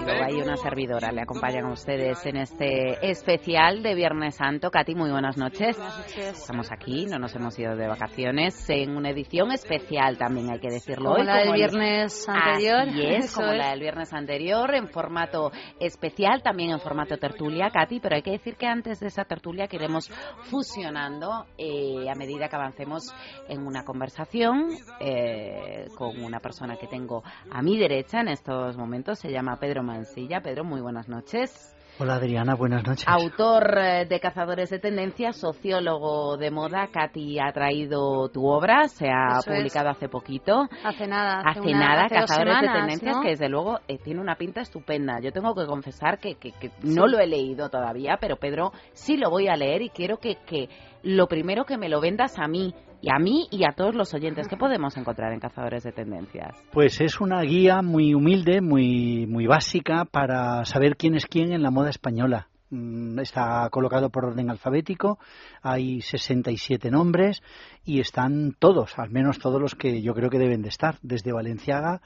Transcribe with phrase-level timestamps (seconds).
[0.00, 4.70] Mikailova y una servidora le acompañan a ustedes en este especial de Viernes Santo.
[4.70, 5.78] Katy, muy buenas noches.
[6.16, 10.68] Estamos aquí, no nos hemos ido de vacaciones, en una edición especial también, hay que
[10.70, 11.26] decirlo Como hoy.
[11.26, 12.88] la del el- viernes anterior.
[12.88, 13.58] Así es, como es.
[13.58, 18.32] la del viernes anterior, en formato especial, también en formato tertulia, Katy, pero hay que
[18.32, 20.08] decir que antes de esa tertulia que iremos
[20.50, 23.02] fusionando eh, a medida que avancemos
[23.48, 24.68] en una conversación
[25.00, 29.82] eh, con una persona que tengo a mi derecha en estos momentos, se llama Pedro
[29.94, 30.40] Mansilla.
[30.40, 31.66] Pedro, muy buenas noches.
[31.98, 33.04] Hola Adriana, buenas noches.
[33.06, 39.08] Autor eh, de Cazadores de Tendencias, sociólogo de moda, Katy ha traído tu obra, se
[39.08, 39.58] ha Eso es.
[39.58, 40.66] publicado hace poquito.
[40.82, 41.42] Hace nada.
[41.44, 43.22] Hace una- nada, hace dos Cazadores de Tendencias, ¿no?
[43.22, 45.20] que desde luego eh, tiene una pinta estupenda.
[45.20, 49.18] Yo tengo que confesar que, que- que no lo he leído todavía, pero Pedro sí
[49.18, 50.70] lo voy a leer y quiero que, que
[51.02, 54.12] lo primero que me lo vendas a mí, y a mí y a todos los
[54.14, 56.56] oyentes que podemos encontrar en Cazadores de Tendencias.
[56.72, 61.62] Pues es una guía muy humilde, muy, muy básica para saber quién es quién en
[61.62, 62.48] la moda española.
[62.70, 65.18] Mm, Está colocado por orden alfabético,
[65.62, 67.42] hay 67 nombres
[67.84, 71.32] y están todos, al menos todos los que yo creo que deben de estar, desde
[71.32, 72.00] Valenciaga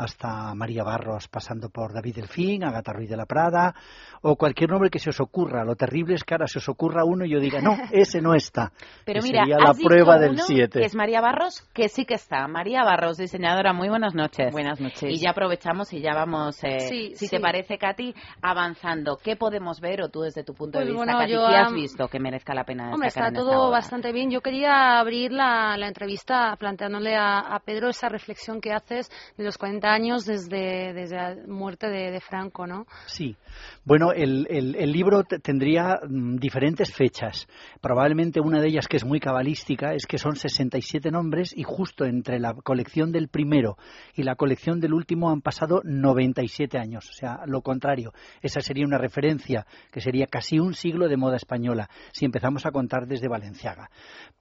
[0.00, 3.74] hasta María Barros, pasando por David Delfín, Agata Ruiz de la Prada,
[4.22, 5.64] o cualquier nombre que se os ocurra.
[5.64, 8.34] Lo terrible es que ahora se os ocurra uno y yo diga, no, ese no
[8.34, 8.72] está.
[9.04, 10.78] Pero Que mira, sería la prueba del uno 7.
[10.80, 12.48] que es María Barros, que sí que está.
[12.48, 14.52] María Barros, diseñadora, muy buenas noches.
[14.52, 15.02] Buenas noches.
[15.10, 17.28] Y ya aprovechamos y ya vamos, eh, Sí, si sí.
[17.28, 19.18] te parece, Katy, avanzando.
[19.22, 21.56] ¿Qué podemos ver o tú desde tu punto de Pues vista, bueno, Katy, yo, qué
[21.56, 24.30] has visto que merezca la pena Hombre, está en esta todo bastante bien.
[24.30, 29.44] Yo quería abrir la, la entrevista planteándole a, a Pedro esa reflexión que haces de
[29.44, 32.86] los 40 años desde, desde la muerte de, Franco, ¿no?
[33.06, 33.36] Sí.
[33.84, 37.46] Bueno, el, el- el libro te- tendría mm, diferentes fechas.
[37.80, 42.04] Probablemente una de ellas, que es muy cabalística, es que son 67 nombres y justo
[42.04, 43.76] entre la colección del primero
[44.14, 47.08] y la colección del último han pasado 97 años.
[47.10, 48.12] O sea, lo contrario.
[48.42, 52.70] Esa sería una referencia que sería casi un siglo de moda española, si empezamos a
[52.70, 53.90] contar desde Valenciaga.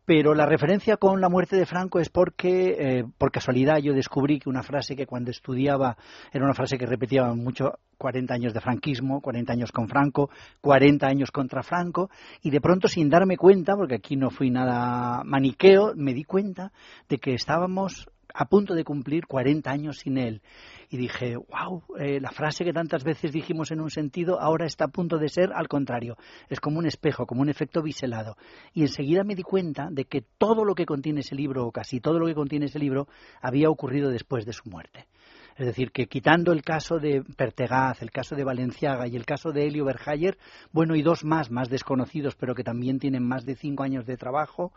[0.10, 4.40] Pero la referencia con la muerte de Franco es porque, eh, por casualidad, yo descubrí
[4.40, 5.98] que una frase que cuando estudiaba
[6.34, 10.32] era una frase que repetía mucho 40 años de franquismo, 40 años con Franco,
[10.62, 12.10] 40 años contra Franco,
[12.42, 16.72] y de pronto sin darme cuenta, porque aquí no fui nada maniqueo, me di cuenta
[17.08, 20.42] de que estábamos a punto de cumplir 40 años sin él.
[20.90, 24.90] Y dije, wow, la frase que tantas veces dijimos en un sentido ahora está a
[24.90, 26.18] punto de ser al contrario.
[26.50, 28.38] Es como un espejo, como un efecto biselado.
[28.74, 32.00] Y enseguida me di cuenta de que todo lo que contiene ese libro, o casi
[32.00, 33.08] todo lo que contiene ese libro,
[33.42, 35.08] había ocurrido después de su muerte.
[35.56, 39.52] Es decir, que quitando el caso de Pertegaz, el caso de Valenciaga y el caso
[39.52, 40.38] de Helio Berhayer,
[40.72, 44.16] bueno, y dos más, más desconocidos, pero que también tienen más de cinco años de
[44.16, 44.72] trabajo,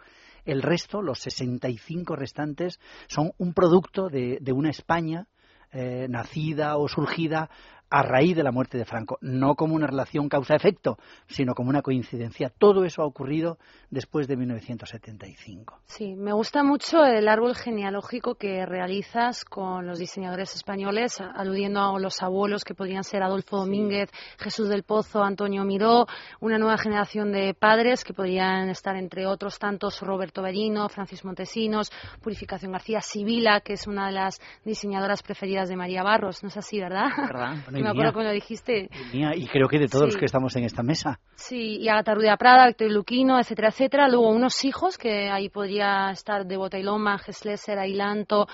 [0.44, 5.28] el resto, los 65 restantes, son un producto de, de una España
[5.74, 7.48] eh, nacida o surgida
[7.92, 11.82] a raíz de la muerte de Franco, no como una relación causa-efecto, sino como una
[11.82, 12.48] coincidencia.
[12.48, 13.58] Todo eso ha ocurrido
[13.90, 15.78] después de 1975.
[15.84, 22.00] Sí, me gusta mucho el árbol genealógico que realizas con los diseñadores españoles, aludiendo a
[22.00, 26.06] los abuelos que podrían ser Adolfo Domínguez, Jesús del Pozo, Antonio Miró,
[26.40, 31.92] una nueva generación de padres que podrían estar entre otros tantos Roberto Berino, Francis Montesinos,
[32.22, 36.56] Purificación García, Sibila, que es una de las diseñadoras preferidas de María Barros, ¿no es
[36.56, 37.10] así, verdad?
[37.82, 38.88] me acuerdo mía, cuando dijiste.
[39.12, 41.18] mía, y creo que de todos los que estamos en esta mesa.
[41.34, 44.08] Sí, y Agatha la Prada, Víctor Luquino, etcétera, etcétera.
[44.08, 48.46] Luego unos hijos, que ahí podría estar de Botailoma, Gesleser, Ailanto,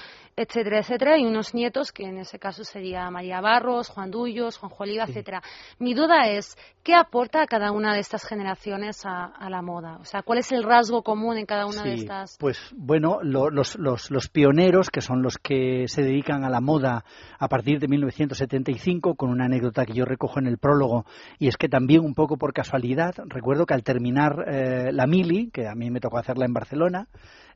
[0.42, 1.18] etcétera, etcétera.
[1.18, 5.12] Y unos nietos, que en ese caso sería María Barros, Juan Dullos, Juan Oliva, Sí.
[5.12, 5.42] etcétera.
[5.78, 9.98] Mi duda es, ¿qué aporta a cada una de estas generaciones a, a la moda?
[10.00, 12.36] O sea, ¿cuál es el rasgo común en cada una de estas?
[12.38, 16.60] Pues bueno, lo- los, los, los pioneros, que son los que se dedican a la
[16.60, 17.04] moda
[17.38, 21.04] a partir de 1975, con una anécdota que yo recojo en el prólogo,
[21.38, 25.50] y es que también un poco por casualidad, recuerdo que al terminar eh, la Mili,
[25.50, 27.08] que a mí me tocó hacerla en Barcelona,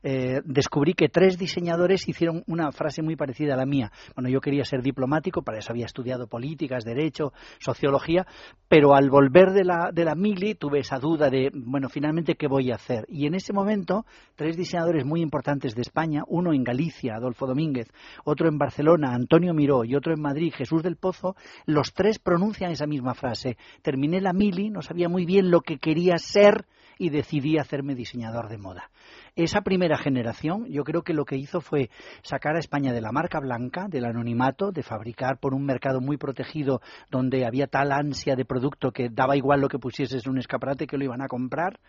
[0.03, 3.91] eh, descubrí que tres diseñadores hicieron una frase muy parecida a la mía.
[4.15, 8.27] Bueno, yo quería ser diplomático, para eso había estudiado políticas, derecho, sociología,
[8.67, 12.47] pero al volver de la, de la mili tuve esa duda de, bueno, finalmente, ¿qué
[12.47, 13.05] voy a hacer?
[13.07, 14.05] Y en ese momento,
[14.35, 17.87] tres diseñadores muy importantes de España, uno en Galicia, Adolfo Domínguez,
[18.23, 21.35] otro en Barcelona, Antonio Miró, y otro en Madrid, Jesús del Pozo,
[21.65, 23.57] los tres pronuncian esa misma frase.
[23.81, 26.65] Terminé la mili, no sabía muy bien lo que quería ser
[26.97, 28.89] y decidí hacerme diseñador de moda.
[29.35, 31.89] Esa primera generación, yo creo que lo que hizo fue
[32.21, 36.17] sacar a España de la marca blanca, del anonimato, de fabricar por un mercado muy
[36.17, 40.37] protegido donde había tal ansia de producto que daba igual lo que pusieses en un
[40.37, 41.79] escaparate que lo iban a comprar,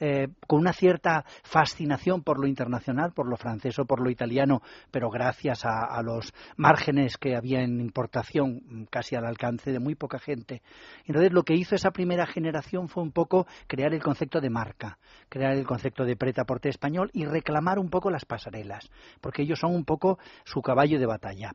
[0.00, 4.62] eh, con una cierta fascinación por lo internacional, por lo francés o por lo italiano,
[4.90, 9.94] pero gracias a, los márgenes que había en importación mm, casi al alcance de muy
[9.94, 10.62] poca gente.
[11.04, 14.98] Entonces lo que hizo esa primera generación fue un poco crear el concepto de marca,
[15.28, 19.74] crear el concepto de preta-porte español y reclamar un poco las pasarelas, porque ellos son
[19.74, 21.52] un poco su caballo de batalla.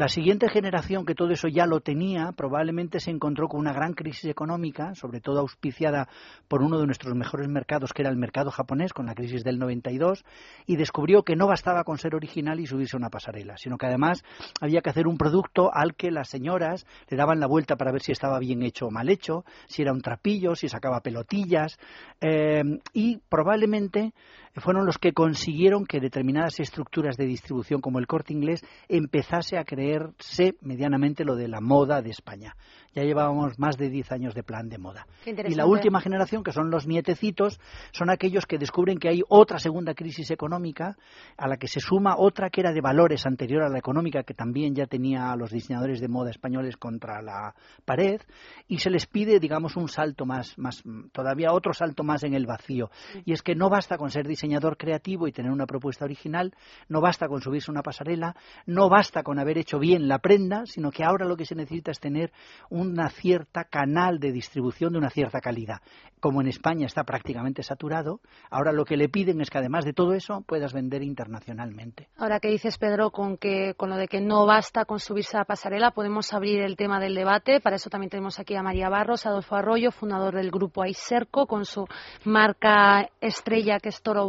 [0.00, 3.92] La siguiente generación, que todo eso ya lo tenía, probablemente se encontró con una gran
[3.92, 6.08] crisis económica, sobre todo auspiciada
[6.48, 9.58] por uno de nuestros mejores mercados, que era el mercado japonés, con la crisis del
[9.58, 10.24] 92,
[10.64, 13.88] y descubrió que no bastaba con ser original y subirse a una pasarela, sino que
[13.88, 14.24] además
[14.62, 18.00] había que hacer un producto al que las señoras le daban la vuelta para ver
[18.00, 21.78] si estaba bien hecho o mal hecho, si era un trapillo, si sacaba pelotillas,
[22.22, 22.62] eh,
[22.94, 24.14] y probablemente
[24.56, 29.64] fueron los que consiguieron que determinadas estructuras de distribución como el corte inglés empezase a
[29.64, 32.56] creerse medianamente lo de la moda de España.
[32.94, 35.06] Ya llevábamos más de 10 años de plan de moda.
[35.24, 37.60] Y la última generación, que son los nietecitos,
[37.92, 40.96] son aquellos que descubren que hay otra segunda crisis económica
[41.36, 44.34] a la que se suma otra que era de valores anterior a la económica, que
[44.34, 47.54] también ya tenía a los diseñadores de moda españoles contra la
[47.84, 48.20] pared,
[48.66, 50.82] y se les pide, digamos, un salto más, más
[51.12, 52.90] todavía otro salto más en el vacío.
[53.24, 56.54] Y es que no basta con ser diseñador creativo y tener una propuesta original,
[56.88, 58.34] no basta con subirse una pasarela,
[58.66, 61.90] no basta con haber hecho bien la prenda, sino que ahora lo que se necesita
[61.90, 62.32] es tener
[62.80, 65.80] una cierta canal de distribución de una cierta calidad.
[66.20, 69.94] Como en España está prácticamente saturado, ahora lo que le piden es que además de
[69.94, 72.08] todo eso puedas vender internacionalmente.
[72.18, 75.44] Ahora que dices, Pedro, con, que, con lo de que no basta con subirse a
[75.44, 77.60] pasarela, podemos abrir el tema del debate.
[77.60, 81.64] Para eso también tenemos aquí a María Barros, Adolfo Arroyo, fundador del grupo Aiserco, con
[81.64, 81.86] su
[82.24, 84.20] marca estrella que es Toro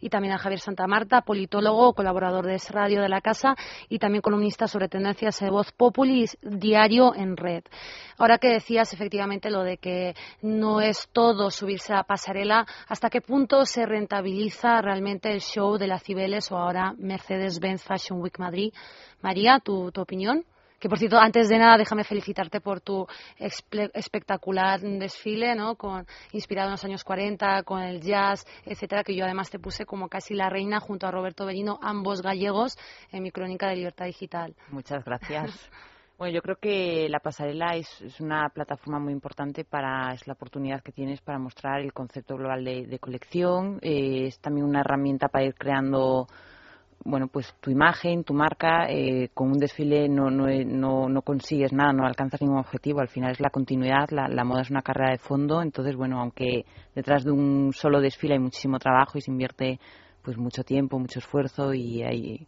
[0.00, 3.54] y también a Javier Santa Marta, politólogo, colaborador de Radio de la Casa
[3.88, 7.62] y también columnista sobre tendencias de Voz Populi diario en red.
[8.18, 13.20] Ahora que decías efectivamente lo de que no es todo subirse a pasarela, ¿hasta qué
[13.20, 18.72] punto se rentabiliza realmente el show de la Cibeles o ahora Mercedes-Benz Fashion Week Madrid?
[19.22, 20.44] María, ¿tu, tu opinión?
[20.78, 23.06] Que por cierto, antes de nada, déjame felicitarte por tu
[23.38, 25.76] espectacular desfile, ¿no?
[25.76, 29.86] Con, inspirado en los años 40, con el jazz, etcétera, que yo además te puse
[29.86, 32.76] como casi la reina junto a Roberto Berino, ambos gallegos,
[33.10, 34.54] en mi crónica de libertad digital.
[34.70, 35.70] Muchas gracias.
[36.18, 37.86] Bueno, yo creo que la pasarela es,
[38.20, 42.64] una plataforma muy importante para, es la oportunidad que tienes para mostrar el concepto global
[42.64, 46.26] de, colección, eh, es también una herramienta para ir creando
[47.04, 51.72] bueno, pues tu imagen, tu marca, eh, con un desfile no, no, no, no, consigues
[51.72, 53.00] nada, no alcanzas ningún objetivo.
[53.00, 55.62] Al final es la continuidad, la, la, moda es una carrera de fondo.
[55.62, 56.64] Entonces, bueno, aunque
[56.94, 59.78] detrás de un solo desfile hay muchísimo trabajo y se invierte
[60.22, 62.46] pues mucho tiempo, mucho esfuerzo y hay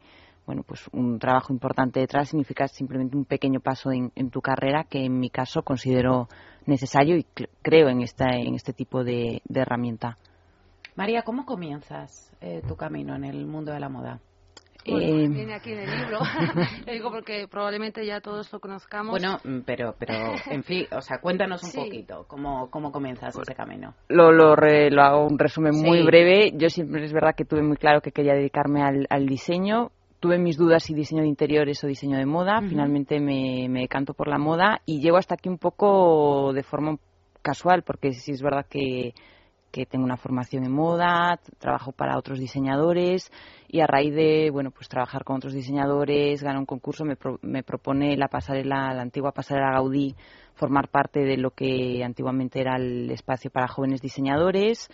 [0.49, 5.05] bueno, pues un trabajo importante detrás significa simplemente un pequeño paso en, tu carrera que
[5.05, 6.27] en mi caso considero
[6.65, 7.27] necesario y
[7.61, 10.17] creo en, esta, en este tipo de, herramienta.
[10.97, 14.21] María, ¿cómo comienzas eh, tu camino en el mundo de la moda?
[14.87, 16.19] Eh, viene aquí en el libro.
[16.87, 19.11] Lo digo porque probablemente ya todos lo conozcamos.
[19.11, 20.15] Bueno, mm, pero, pero
[20.51, 23.93] en fin, o sea, cuéntanos un poquito cómo, cómo comienzas ese camino.
[24.09, 26.53] Lo, lo, lo, hago un resumen muy breve.
[26.55, 30.39] Yo siempre es verdad que tuve muy claro que quería dedicarme al, al diseño tuve
[30.39, 32.61] mis dudas si diseño de interiores o diseño de moda.
[32.61, 36.97] Finalmente me, me decanto por la moda y llego hasta aquí un poco de forma
[37.43, 39.15] casual, porque sí es verdad que,
[39.71, 43.31] que tengo una formación en moda, trabajo para otros diseñadores
[43.69, 47.63] y a raíz de bueno pues trabajar con otros diseñadores, ganar un concurso, me, me
[47.63, 50.15] propone la pasarela, la antigua pasarela Gaudí,
[50.55, 54.89] formar parte de lo que antiguamente era el espacio para jóvenes diseñadores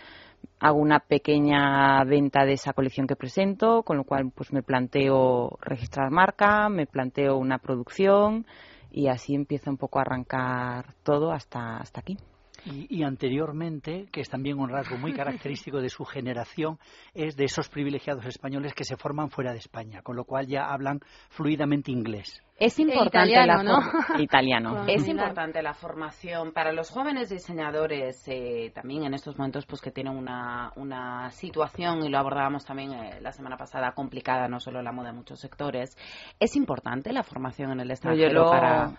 [0.59, 5.57] hago una pequeña venta de esa colección que presento, con lo cual pues me planteo
[5.61, 8.45] registrar marca, me planteo una producción
[8.91, 12.17] y así empieza un poco a arrancar todo hasta, hasta aquí.
[12.65, 16.79] Y, anteriormente, que es también un rasgo muy característico de su generación,
[17.13, 20.65] es de esos privilegiados españoles que se forman fuera de España, con lo cual ya
[20.65, 22.41] hablan fluidamente inglés.
[22.57, 23.79] Es importante italiano,
[24.15, 24.85] la italiano.
[24.87, 29.91] Es importante la formación para los jóvenes diseñadores eh, también en estos momentos pues que
[29.91, 34.81] tienen una, una situación y lo abordábamos también eh, la semana pasada complicada no solo
[34.81, 35.97] la moda en muchos sectores.
[36.39, 38.93] Es importante la formación en el extranjero para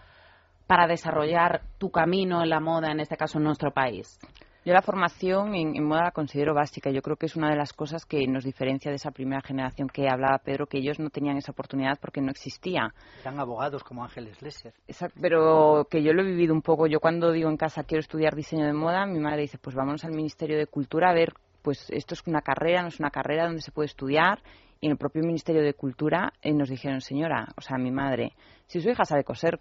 [0.66, 4.18] para desarrollar tu camino en la moda, en este caso en nuestro país?
[4.66, 6.90] Yo la formación en, moda la considero básica.
[6.90, 9.86] Yo creo que es una de las cosas que nos diferencia de esa primera generación
[9.86, 12.92] que hablaba Pedro, que ellos no tenían esa oportunidad porque no existía.
[13.20, 14.74] Eran abogados como Ángeles Lesser.
[14.88, 16.88] Exacto, pero que yo lo he vivido un poco.
[16.88, 20.04] Yo cuando digo en casa quiero estudiar diseño de moda, mi madre dice, pues vámonos
[20.04, 21.32] al Ministerio de Cultura a ver
[21.62, 24.40] pues esto es una carrera, no es una carrera donde se puede estudiar.
[24.80, 28.34] Y en el propio Ministerio de Cultura eh, nos dijeron, señora, o sea, mi madre,
[28.66, 29.60] si su hija sabe coser,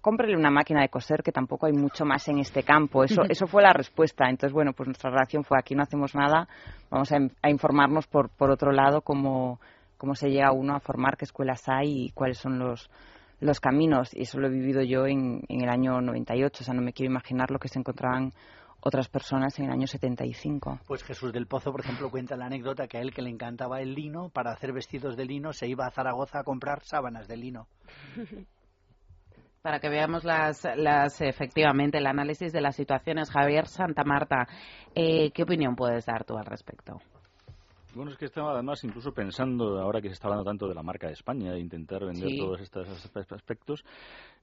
[0.00, 3.02] cómprele una máquina de coser, que tampoco hay mucho más en este campo.
[3.02, 4.28] Eso, eso fue la respuesta.
[4.28, 6.48] Entonces, bueno, pues nuestra reacción fue, aquí no hacemos nada,
[6.88, 9.58] vamos a, informarnos por, por otro lado cómo,
[9.98, 12.88] cómo se llega uno a formar, qué escuelas hay y cuáles son los,
[13.40, 14.14] los caminos.
[14.14, 16.92] Y eso lo he vivido yo en, en el año 98, o sea, no me
[16.92, 18.32] quiero imaginar lo que se encontraban
[18.86, 20.78] otras personas en el año 75.
[20.86, 23.80] Pues Jesús del Pozo, por ejemplo, cuenta la anécdota que a él que le encantaba
[23.80, 27.36] el lino, para hacer vestidos de lino se iba a Zaragoza a comprar sábanas de
[27.36, 27.66] lino.
[29.62, 33.32] Para que veamos las, las efectivamente el análisis de las situaciones.
[33.32, 34.46] Javier Santa Marta,
[34.94, 37.00] eh, ¿qué opinión puedes dar tú al respecto?
[37.96, 40.82] Bueno, es que estaba además incluso pensando, ahora que se está hablando tanto de la
[40.82, 42.86] marca de España, e intentar vender todos estos
[43.32, 43.82] aspectos,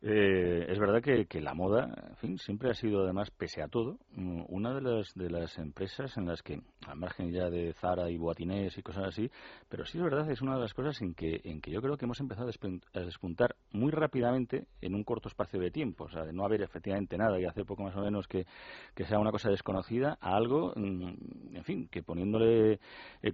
[0.06, 3.70] eh, es verdad que, que, la moda, en fin, siempre ha sido además, pese a
[3.70, 7.72] todo, mm, una de las, de las empresas en las que, al margen ya de
[7.76, 9.32] Zara y Boatinés y cosas así,
[9.70, 11.96] pero sí es verdad, es una de las cosas en que, en que yo creo
[11.96, 12.50] que hemos empezado
[12.94, 16.64] a despuntar muy rápidamente en un corto espacio de tiempo, o sea, de no haber
[16.64, 18.46] efectivamente nada y hacer poco más o menos que,
[18.94, 22.82] que sea una cosa desconocida a algo, mm, en fin, que poniéndole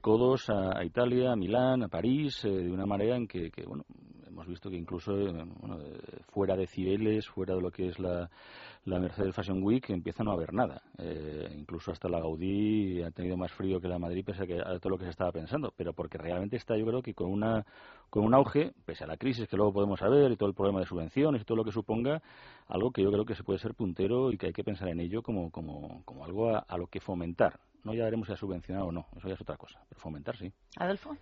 [0.01, 3.85] codos a, Italia, a Milán, a París, eh, de una manera en que, bueno,
[4.29, 5.45] hemos visto que incluso eh,
[6.29, 8.29] fuera de Cibeles, fuera de lo que es la,
[8.85, 10.81] la Mercedes Fashion Week, empieza a no haber nada.
[10.97, 14.59] Eh, incluso hasta la Gaudí ha tenido más frío que la Madrid, pese a, que,
[14.59, 15.73] a todo lo que se estaba pensando.
[15.75, 17.65] Pero porque realmente está, yo creo que con, una,
[18.09, 20.79] con un auge, pese a la crisis que luego podemos saber y todo el problema
[20.79, 22.21] de subvenciones y todo lo que suponga,
[22.67, 24.99] algo que yo creo que se puede ser puntero y que hay que pensar en
[24.99, 28.87] ello como, como, como algo a lo que fomentar no ya veremos si ha subvencionado
[28.87, 30.51] o no, eso ya es otra cosa, pero fomentar sí.
[30.77, 31.15] Adolfo.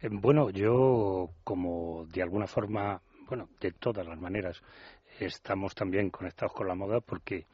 [0.00, 4.60] Eh, bueno, yo como de alguna forma, bueno, de todas las maneras,
[5.18, 7.46] estamos también conectados con la moda porque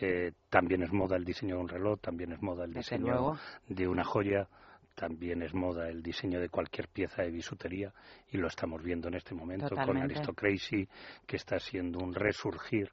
[0.00, 3.36] eh, también es moda el diseño de un reloj, también es moda el diseño
[3.68, 4.48] de una joya,
[4.94, 7.92] también es moda el diseño de cualquier pieza de bisutería
[8.30, 10.88] y lo estamos viendo en este momento con Aristocracy,
[11.26, 12.90] que está siendo un resurgir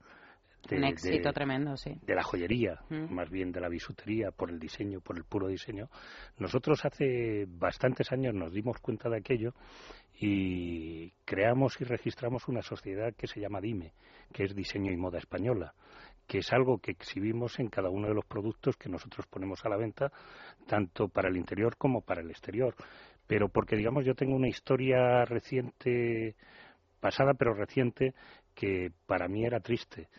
[0.76, 1.98] un éxito tremendo, sí.
[2.02, 5.90] De la joyería, más bien de la bisutería, por el diseño, por el puro diseño.
[6.38, 9.54] Nosotros hace bastantes años nos dimos cuenta de aquello
[10.20, 13.94] y creamos y registramos una sociedad que se llama DIME,
[14.34, 15.74] que es Diseño y Moda Española
[16.28, 19.70] que es algo que exhibimos en cada uno de los productos que nosotros ponemos a
[19.70, 20.12] la venta,
[20.68, 22.76] tanto para el interior como para el exterior.
[23.26, 26.36] Pero porque, digamos, yo tengo una historia reciente,
[27.00, 28.14] pasada pero reciente,
[28.54, 30.10] que para mí era triste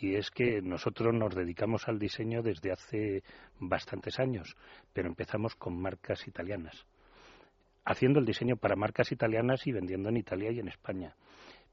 [0.00, 3.22] y es que nosotros nos dedicamos al diseño desde hace
[3.58, 4.56] bastantes años,
[4.92, 6.86] pero empezamos con marcas italianas,
[7.84, 11.16] haciendo el diseño para marcas italianas y vendiendo en Italia y en España.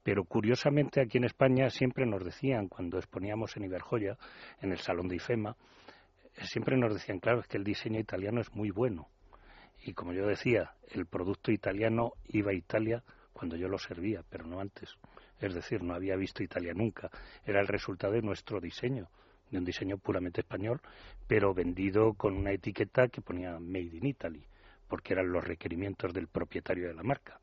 [0.02, 4.16] Pero curiosamente aquí en España siempre nos decían, cuando exponíamos en Iberjoya,
[4.60, 5.56] en el Salón de IFEMA,
[6.42, 9.08] siempre nos decían, claro, es que el diseño italiano es muy bueno.
[9.84, 14.46] Y como yo decía, el producto italiano iba a Italia cuando yo lo servía, pero
[14.46, 14.96] no antes
[15.40, 17.10] es decir, no había visto Italia nunca.
[17.44, 19.08] Era el resultado de nuestro diseño,
[19.50, 20.80] de un diseño puramente español,
[21.26, 24.44] pero vendido con una etiqueta que ponía Made in Italy,
[24.88, 27.40] porque eran los requerimientos del propietario de la marca.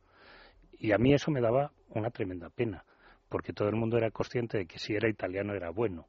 [0.79, 2.83] Y a mí eso me daba una tremenda pena,
[3.29, 6.07] porque todo el mundo era consciente de que si era italiano era bueno.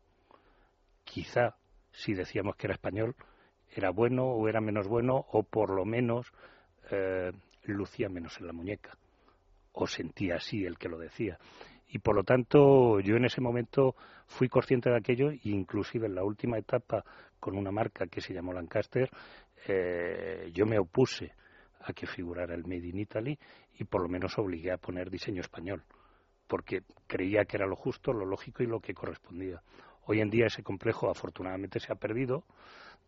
[1.05, 1.57] Quizá
[1.95, 3.15] si decíamos que era español
[3.75, 6.33] era bueno o era menos bueno o por lo menos
[6.91, 7.33] eh,
[7.65, 8.97] lucía menos en la muñeca
[9.73, 11.39] o sentía así el que lo decía
[11.89, 13.95] y por lo tanto yo en ese momento
[14.27, 17.05] fui consciente de aquello e inclusive en la última etapa
[17.39, 19.11] con una marca que se llamó Lancaster
[19.67, 21.33] eh, yo me opuse
[21.81, 23.39] a que figurara el Made in Italy
[23.79, 25.85] y por lo menos obligué a poner diseño español
[26.47, 29.63] porque creía que era lo justo, lo lógico y lo que correspondía.
[30.07, 32.45] Hoy en día ese complejo afortunadamente se ha perdido.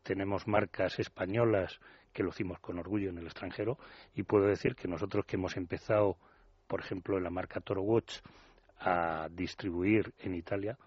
[0.03, 1.79] Tenemos marcas españolas
[2.13, 3.79] que lucimos con orgullo en el extranjero
[4.15, 6.17] y puedo decir que nosotros que hemos empezado,
[6.67, 8.21] por ejemplo, en la marca Toro Watch,
[8.79, 10.79] a distribuir en Italia,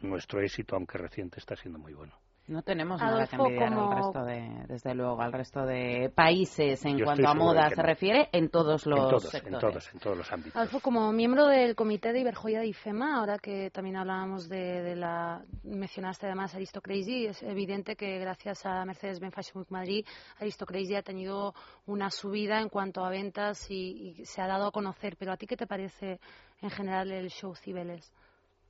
[0.00, 2.23] nuestro éxito, aunque reciente, está siendo muy bueno.
[2.46, 7.02] No tenemos nada que envidiar al resto de, desde luego, al resto de países en
[7.02, 9.54] cuanto a moda se refiere en todos los en todos, sectores.
[9.54, 10.56] En todos, en todos los ámbitos.
[10.56, 15.42] Adolfo, como miembro del comité de Iberjoya de IFEMA, ahora que también hablábamos de, la,
[15.62, 20.06] mencionaste además Aristocrazy, es evidente que gracias a Mercedes-Benz Fashion Week Madrid,
[20.38, 21.54] Aristocrazy ha tenido
[21.86, 25.16] una subida en cuanto a ventas y, y se ha dado a conocer.
[25.16, 26.20] Pero ¿a ti qué te parece
[26.60, 28.12] en general el show Cibeles?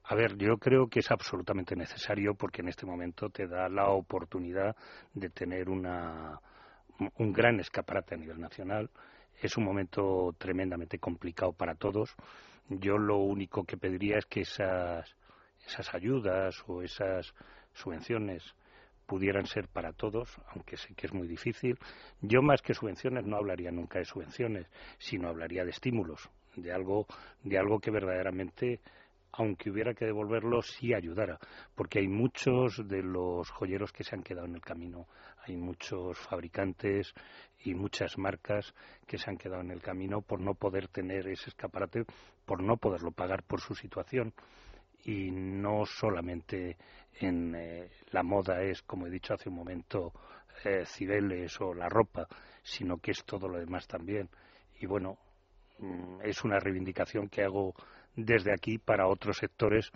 [0.06, 3.88] A ver, yo creo que es absolutamente necesario porque en este momento te da la
[3.88, 4.76] oportunidad
[5.14, 6.38] de tener una,
[7.16, 8.90] un gran escaparate a nivel nacional.
[9.40, 12.14] Es un momento tremendamente complicado para todos.
[12.68, 15.16] Yo lo único que pediría es que esas,
[15.66, 17.32] esas ayudas o esas
[17.72, 18.54] subvenciones
[19.06, 21.78] pudieran ser para todos, aunque sé que es muy difícil.
[22.20, 24.66] Yo más que subvenciones no hablaría nunca de subvenciones,
[24.98, 27.06] sino hablaría de estímulos, de algo,
[27.42, 28.80] de algo que verdaderamente
[29.36, 31.38] aunque hubiera que devolverlo, sí ayudara,
[31.74, 35.08] porque hay muchos de los joyeros que se han quedado en el camino,
[35.46, 37.12] hay muchos fabricantes
[37.64, 38.74] y muchas marcas
[39.06, 42.04] que se han quedado en el camino por no poder tener ese escaparate,
[42.44, 44.32] por no poderlo pagar por su situación
[45.04, 46.76] y no solamente
[47.20, 50.12] en eh, la moda es, como he dicho hace un momento,
[50.64, 52.26] eh, cibeles o la ropa,
[52.62, 54.28] sino que es todo lo demás también.
[54.80, 55.18] Y bueno,
[55.78, 57.74] mm, es una reivindicación que hago
[58.16, 59.90] desde aquí para otros sectores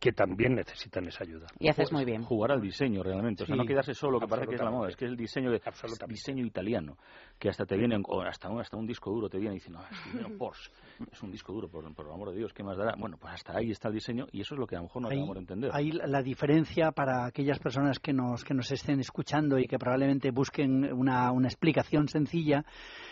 [0.00, 1.46] que también necesitan esa ayuda.
[1.58, 2.22] Y haces muy bien.
[2.22, 4.88] Jugar al diseño realmente, o sea, no quedarse solo que parece que es la moda,
[4.88, 5.60] es que es el diseño de
[6.08, 6.96] diseño italiano,
[7.38, 9.80] que hasta te viene hasta un, hasta un disco duro te viene y dicen, no,
[9.82, 10.70] es Porsche,
[11.12, 12.94] es un disco duro, por, el amor de Dios, ¿qué más dará?
[12.96, 15.02] Bueno, pues hasta ahí está el diseño y eso es lo que a lo mejor
[15.02, 15.70] no acabamos de entender.
[15.74, 20.30] Ahí la diferencia para aquellas personas que nos que nos estén escuchando y que probablemente
[20.30, 22.64] busquen una, una explicación sencilla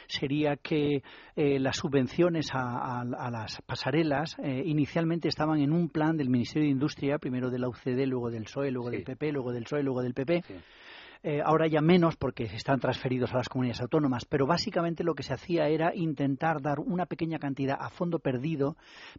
[0.09, 1.03] sería que
[1.37, 6.73] eh, las subvenciones a, las pasarelas eh, inicialmente estaban en un plan del Ministerio de
[6.79, 10.01] Industria, primero de la UCD, luego del PSOE, luego del PP, luego del PSOE, luego
[10.01, 10.45] del PP.
[11.23, 15.25] Eh, ahora ya menos porque están transferidos a las comunidades autónomas, pero básicamente lo que
[15.25, 18.77] se hacía era intentar dar una pequeña cantidad a fondo perdido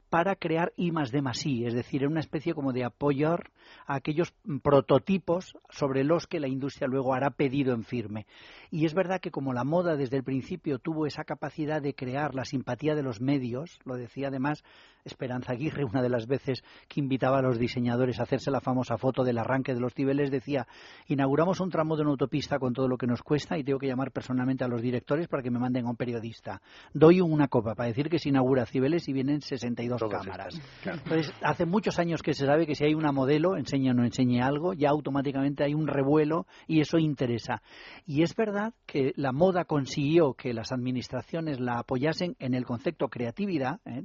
[0.10, 3.52] para crear I más D más I, es decir, en una especie como de apoyar
[3.86, 8.26] a aquellos prototipos sobre los que la industria luego hará pedido en firme.
[8.72, 12.34] Y es verdad que como la moda desde el principio tuvo esa capacidad de crear
[12.34, 14.64] la simpatía de los medios, lo decía además
[15.04, 18.98] Esperanza Aguirre una de las veces que invitaba a los diseñadores a hacerse la famosa
[18.98, 20.68] foto del arranque de los Cibeles, decía,
[21.08, 23.88] inauguramos un tramo de una autopista con todo lo que nos cuesta y tengo que
[23.88, 26.62] llamar personalmente a los directores para que me manden a un periodista.
[26.94, 30.60] Doy una copa para decir que se inaugura Cibeles y vienen 62 cámaras.
[30.86, 34.04] Entonces, hace muchos años que se sabe que si hay una modelo, enseña o no
[34.04, 37.62] enseñe algo, ya automáticamente hay un revuelo y eso interesa.
[38.06, 43.08] Y es verdad que la moda consiguió que las administraciones la apoyasen en el concepto
[43.08, 44.04] creatividad, ¿eh?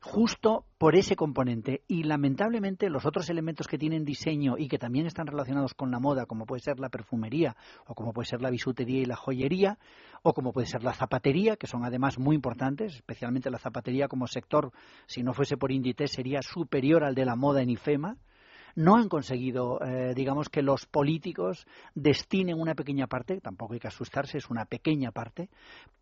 [0.00, 1.82] Justo por ese componente.
[1.88, 6.00] Y lamentablemente los otros elementos que tienen diseño y que también están relacionados con la
[6.00, 7.56] moda, como puede ser la perfumería,
[7.86, 9.78] o como puede ser la bisutería y la joyería,
[10.22, 14.26] o como puede ser la zapatería, que son además muy importantes, especialmente la zapatería como
[14.26, 14.72] sector,
[15.06, 18.16] si no fuese por Inditex, sería superior al de la moda en IFEMA
[18.74, 23.88] no han conseguido, eh, digamos, que los políticos destinen una pequeña parte, tampoco hay que
[23.88, 25.48] asustarse, es una pequeña parte,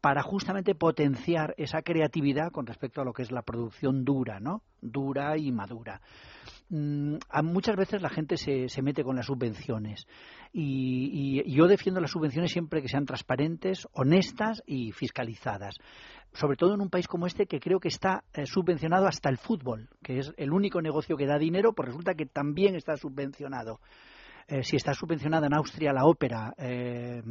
[0.01, 4.63] para justamente potenciar esa creatividad con respecto a lo que es la producción dura, ¿no?
[4.81, 6.01] Dura y madura.
[6.71, 10.07] Mm, muchas veces la gente se, se mete con las subvenciones
[10.53, 15.77] y, yo defiendo las subvenciones siempre que sean transparentes, honestas y fiscalizadas.
[16.35, 19.37] Sobre todo en un país como este que creo que está eh, subvencionado hasta el
[19.37, 23.81] fútbol, que es el único negocio que da dinero, pues resulta que también está subvencionado.
[24.49, 27.23] Eh, si está subvencionada en Austria la ópera, eh,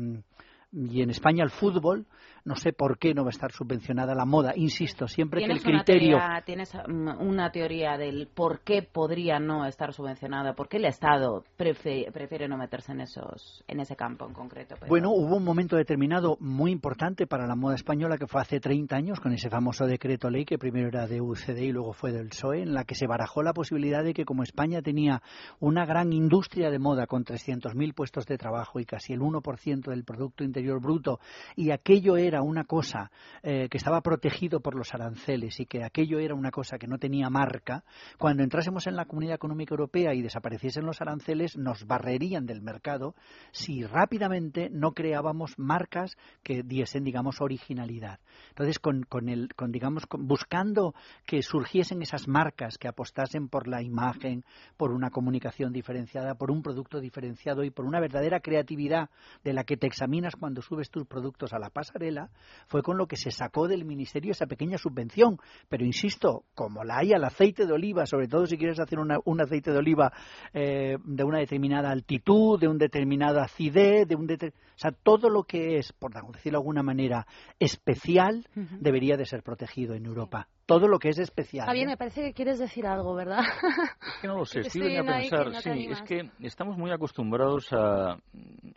[0.71, 2.05] y en España el fútbol,
[2.43, 4.53] no sé por qué no va a estar subvencionada la moda.
[4.55, 6.17] Insisto, siempre que el criterio.
[6.45, 6.73] ¿Tienes
[7.19, 10.53] una teoría del por qué podría no estar subvencionada?
[10.53, 14.75] ¿Por qué el Estado prefiere, no meterse en, esos, en ese campo en concreto?
[14.87, 18.95] Bueno, hubo un momento determinado muy importante para la moda española que fue hace 30
[18.95, 22.29] años, con ese famoso decreto ley que primero era de UCD y luego fue del
[22.29, 25.21] PSOE, en la que se barajó la posibilidad de que, como España tenía
[25.59, 30.03] una gran industria de moda con 300.000 puestos de trabajo y casi el 1% del
[30.03, 31.19] Producto Interior Bruto,
[31.55, 33.11] y aquello era una cosa
[33.43, 36.97] eh, que estaba protegido por los aranceles y que aquello era una cosa que no
[36.97, 37.83] tenía marca,
[38.17, 43.15] cuando entrásemos en la Comunidad Económica Europea y desapareciesen los aranceles, nos barrerían del mercado
[43.51, 48.19] si rápidamente no creábamos marcas que diesen, digamos, originalidad.
[48.49, 50.93] Entonces, con, con el, con, digamos, buscando
[51.25, 54.43] que surgiesen esas marcas que apostasen por la imagen,
[54.77, 59.09] por una comunicación diferenciada, por un producto diferenciado y por una verdadera creatividad
[59.43, 62.29] de la que te examinas cuando subes tus productos a la pasarela,
[62.67, 65.37] fue con lo que se sacó del ministerio esa pequeña subvención.
[65.69, 69.41] Pero insisto, como la hay al aceite de oliva, sobre todo si quieres hacer un
[69.41, 70.11] aceite de oliva
[70.53, 75.43] eh, de una determinada altitud, de un determinado acidez, de un o sea, todo lo
[75.43, 77.27] que es, por decirlo de alguna manera,
[77.59, 81.65] especial, debería de ser protegido en Europa todo lo que es especial.
[81.65, 83.41] Javier, me parece que quieres decir algo, ¿verdad?
[83.41, 87.71] Es que no lo sé, estoy, venía a pensar, sí, es que estamos muy acostumbrados
[87.73, 88.17] a,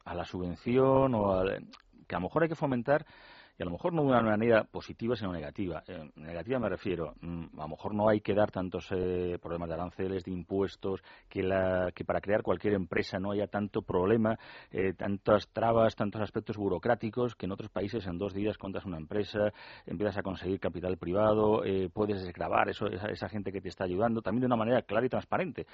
[0.04, 1.44] a la subvención o a,
[2.08, 3.06] que a lo mejor hay que fomentar
[3.56, 5.82] y a lo mejor no de una manera positiva, sino negativa.
[5.86, 9.68] Eh, negativa me refiero, mm, a lo mejor no hay que dar tantos eh, problemas
[9.68, 14.36] de aranceles, de impuestos, que, la, que para crear cualquier empresa no haya tanto problema,
[14.72, 18.96] eh, tantas trabas, tantos aspectos burocráticos, que en otros países en dos días contas una
[18.96, 19.52] empresa,
[19.86, 21.62] empiezas a conseguir capital privado,
[21.92, 25.06] puedes desgravar eso, esa, esa gente que te está ayudando, también de una manera clara
[25.06, 25.66] y transparente.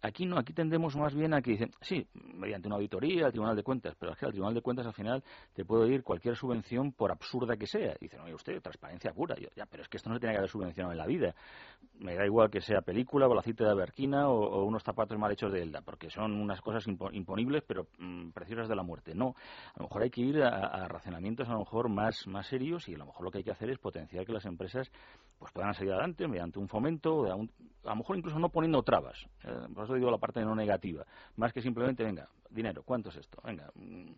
[0.00, 3.56] Aquí no, aquí tendemos más bien a que dicen, sí, mediante una auditoría, el Tribunal
[3.56, 6.36] de Cuentas, pero es que al Tribunal de Cuentas al final te puede ir cualquier
[6.36, 7.94] subvención por absurda que sea.
[8.00, 9.34] Dicen, oye, usted, transparencia pura.
[9.36, 11.34] ya, pero es que esto no se tiene que haber subvencionado en la vida.
[11.98, 15.32] Me da igual que sea película o la cita de Aberquina o, unos zapatos mal
[15.32, 19.14] hechos de Elda, porque son unas cosas imponibles, pero mm, preciosas de la muerte.
[19.14, 19.34] No,
[19.74, 22.88] a lo mejor hay que ir a, a, racionamientos a lo mejor más, más serios
[22.88, 24.90] y a lo mejor lo que hay que hacer es potenciar que las empresas
[25.38, 29.18] pues puedan seguir adelante mediante un fomento, a, lo mejor incluso no poniendo trabas.
[29.44, 31.04] Eh, por eso digo la parte no negativa.
[31.36, 33.40] Más que simplemente, venga, dinero, ¿cuánto es esto?
[33.44, 33.70] Venga.
[33.74, 34.12] Mm,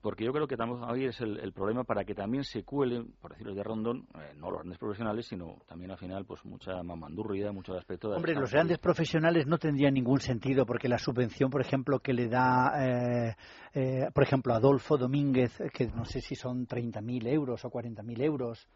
[0.00, 3.32] porque yo creo que también ahí es el, problema para que también se cuelen, por
[3.32, 7.52] decirlo de rondón, eh, no los grandes profesionales, sino también al final pues mucha mamandurria,
[7.52, 8.16] mucho aspecto de...
[8.16, 12.28] Hombre, los grandes profesionales no tendrían ningún sentido porque la subvención, por ejemplo, que le
[12.28, 13.36] da, eh,
[13.74, 18.68] eh, por ejemplo, Adolfo Domínguez, que no sé si son 30.000 euros o 40.000 euros,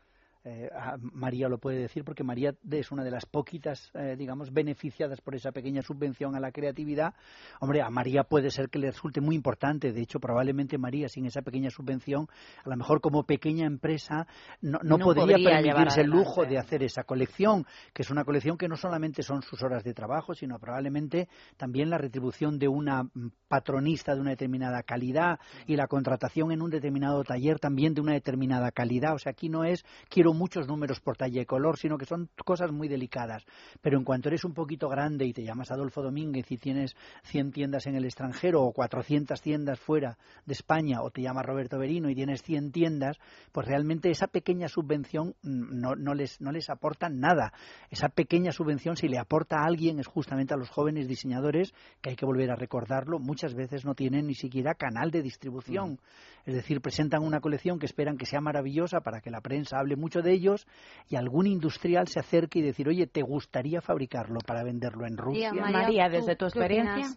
[0.49, 0.71] eh,
[1.13, 5.35] María lo puede decir porque María es una de las poquitas, eh, digamos, beneficiadas por
[5.35, 7.15] esa pequeña subvención a la creatividad.
[7.59, 9.93] Hombre, a María puede ser que le resulte muy importante.
[9.93, 12.29] De hecho, probablemente María, sin esa pequeña subvención,
[12.65, 14.29] a lo mejor como pequeña empresa,
[14.61, 18.77] no, podría, permitirse el lujo de hacer esa colección, que es una colección que no
[18.77, 23.11] solamente son sus horas de trabajo, sino probablemente también la retribución de una
[23.49, 28.13] patronista de una determinada calidad y la contratación en un determinado taller también de una
[28.13, 29.15] determinada calidad.
[29.15, 32.29] O sea, aquí no es quiero muchos números por talla y color, sino que son
[32.45, 33.45] cosas muy delicadas.
[33.81, 36.95] Pero en cuanto eres un poquito grande y te llamas Adolfo Domínguez y tienes
[37.25, 41.79] 100 tiendas en el extranjero o 400 tiendas fuera de España, o te llamas Roberto
[41.79, 43.19] Berino y tienes 100 tiendas,
[43.53, 47.53] pues realmente esa pequeña subvención no, no, les, no les aporta nada.
[47.91, 52.11] Esa pequeña subvención, si le aporta a alguien, es justamente a los jóvenes diseñadores, que
[52.11, 55.93] hay que volver a recordarlo, muchas veces no tienen ni siquiera canal de distribución.
[55.93, 55.99] Mm.
[56.47, 59.97] Es decir, presentan una colección que esperan que sea maravillosa para que la prensa hable
[59.97, 60.67] mucho de ellos
[61.09, 65.53] y algún industrial se acerque y decir, oye, ¿te gustaría fabricarlo para venderlo en Rusia?
[65.53, 67.17] María, desde tu experiencia.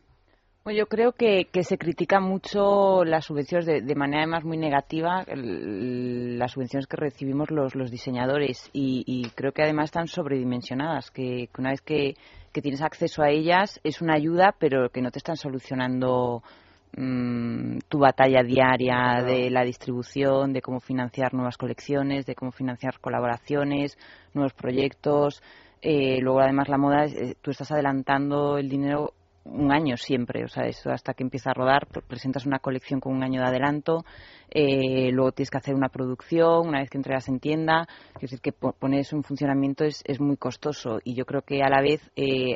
[0.64, 6.52] Bueno, yo creo que, se critica mucho las subvenciones de, manera además muy negativa, las
[6.52, 11.72] subvenciones que recibimos los, los diseñadores y, creo que además están sobredimensionadas, que, que una
[11.72, 12.16] vez que,
[12.52, 16.44] que, tienes acceso a ellas es una ayuda, pero que no te están solucionando
[16.92, 23.98] tu batalla diaria de la distribución, de cómo financiar nuevas colecciones, de cómo financiar colaboraciones,
[24.34, 25.42] nuevos proyectos.
[25.82, 29.14] Eh, luego, además, la moda, eh, tú estás adelantando el dinero
[29.46, 33.16] un año siempre, o sea, eso hasta que empieza a rodar, presentas una colección con
[33.16, 34.06] un año de adelanto,
[34.52, 38.42] eh, luego tienes que hacer una producción, una vez que entregas en tienda, es decir,
[38.42, 41.82] que poner eso en funcionamiento es, es muy costoso y yo creo que a la
[41.82, 42.12] vez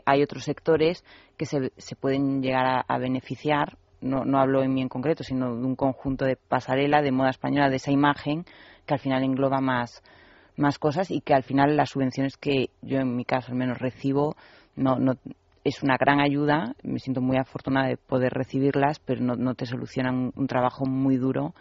[0.05, 1.03] hay otros sectores
[1.35, 5.55] que se, se pueden llegar a beneficiar no, no hablo en mí en concreto, sino
[5.55, 8.45] de un conjunto de pasarela, de moda española, de esa imagen
[8.85, 10.03] que al final engloba más,
[10.57, 13.79] más cosas y que al final las subvenciones que yo en mi caso al menos
[13.79, 14.35] recibo
[14.75, 15.13] no, no
[15.63, 19.65] es una gran ayuda, me siento muy afortunada de poder recibirlas, pero no, no te
[19.65, 21.53] solucionan un, trabajo muy duro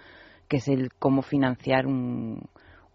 [0.48, 2.42] que es el cómo financiar un,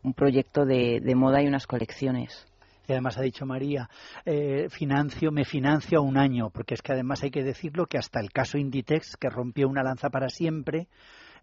[0.03, 2.45] un proyecto de, de moda y unas colecciones
[2.87, 3.89] y además ha dicho María,
[4.25, 7.97] eh, financio, me financio a un año, porque es que además hay que decirlo que
[7.97, 10.87] hasta el caso Inditex, que rompió una lanza para siempre,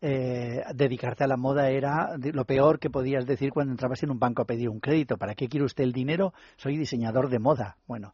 [0.00, 4.18] eh, dedicarte a la moda era lo peor que podías decir cuando entrabas en un
[4.18, 5.16] banco a pedir un crédito.
[5.16, 6.34] ¿Para qué quiere usted el dinero?
[6.56, 7.76] Soy diseñador de moda.
[7.86, 8.12] Bueno,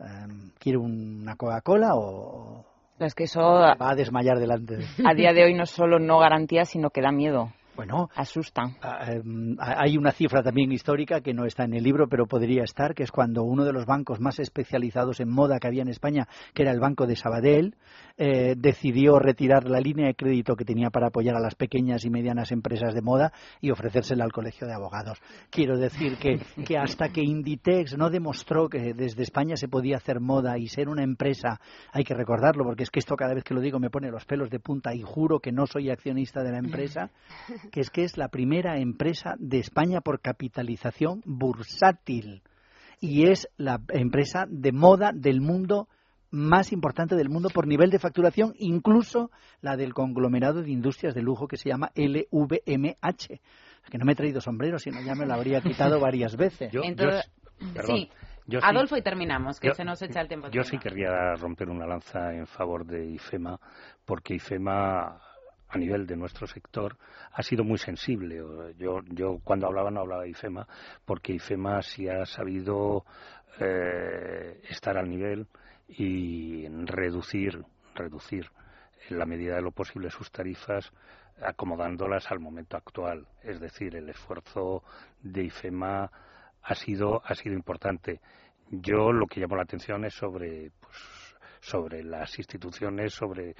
[0.00, 2.64] em, ¿quiere una Coca-Cola o,
[2.98, 6.64] es que eso va a desmayar delante A día de hoy no solo no garantía,
[6.64, 7.52] sino que da miedo.
[7.78, 8.64] Bueno, asusta.
[9.06, 12.92] Em, hay una cifra también histórica que no está en el libro, pero podría estar,
[12.92, 16.26] que es cuando uno de los bancos más especializados en moda que había en España,
[16.54, 17.76] que era el Banco de Sabadell,
[18.16, 22.10] eh, decidió retirar la línea de crédito que tenía para apoyar a las pequeñas y
[22.10, 25.20] medianas empresas de moda y ofrecérsela al Colegio de Abogados.
[25.48, 30.18] Quiero decir que, que hasta que Inditex no demostró que desde España se podía hacer
[30.18, 31.60] moda y ser una empresa,
[31.92, 34.24] hay que recordarlo, porque es que esto cada vez que lo digo me pone los
[34.24, 37.12] pelos de punta y juro que no soy accionista de la empresa,
[37.68, 42.42] que es que es la primera empresa de España por capitalización bursátil
[43.00, 45.88] y es la empresa de moda del mundo
[46.30, 51.22] más importante del mundo por nivel de facturación, incluso la del conglomerado de industrias de
[51.22, 53.40] lujo que se llama LVMH.
[53.90, 56.70] Que no me he traído sombrero, sino ya me lo habría quitado varias veces.
[57.86, 58.10] sí.
[58.62, 60.48] Adolfo, y terminamos, que se nos echa el tiempo.
[60.50, 63.60] Yo sí querría romper una lanza en favor de IFEMA,
[64.06, 65.20] porque IFEMA
[65.68, 66.96] a nivel de nuestro sector
[67.32, 68.42] ha sido muy sensible.
[68.78, 70.66] Yo, yo cuando hablaba no hablaba de IFEMA,
[71.04, 73.04] porque IFEMA sí ha sabido
[73.60, 75.46] eh, estar al nivel
[75.88, 78.50] y reducir, reducir
[79.08, 80.92] en la medida de lo posible sus tarifas
[81.40, 83.26] acomodándolas al momento actual.
[83.42, 84.82] Es decir, el esfuerzo
[85.22, 86.10] de IFEMA
[86.62, 88.20] ha sido, ha sido importante.
[88.70, 90.96] Yo lo que llamo la atención es sobre pues,
[91.60, 93.54] sobre las instituciones, sobre,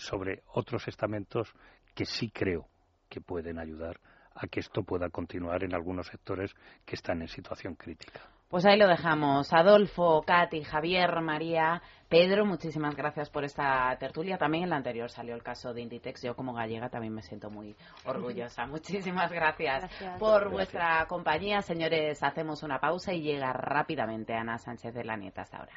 [0.00, 1.52] sobre otros estamentos
[1.94, 2.66] que sí creo
[3.08, 4.00] que pueden ayudar
[4.34, 8.20] a que esto pueda continuar en algunos sectores que están en situación crítica.
[8.48, 9.52] Pues ahí lo dejamos.
[9.52, 14.38] Adolfo, Katy, Javier, María, Pedro, muchísimas gracias por esta tertulia.
[14.38, 16.22] También en la anterior salió el caso de Inditex.
[16.24, 18.66] Yo como gallega también me siento muy orgullosa.
[18.66, 21.62] Muchísimas gracias, por vuestra compañía.
[21.62, 25.68] Señores, hacemos una pausa y llega rápidamente Ana Sánchez de la Nieta hasta ahora.